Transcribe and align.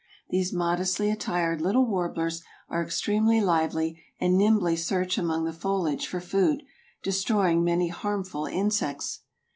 These 0.31 0.51
modestly 0.51 1.11
attired 1.11 1.61
little 1.61 1.85
warblers 1.85 2.41
are 2.69 2.81
extremely 2.81 3.39
lively 3.39 4.01
and 4.19 4.35
nimbly 4.35 4.75
search 4.75 5.15
among 5.19 5.45
the 5.45 5.53
foliage 5.53 6.07
for 6.07 6.19
food, 6.19 6.63
destroying 7.03 7.63
many 7.63 7.89
harmful 7.89 8.47
insects. 8.47 9.19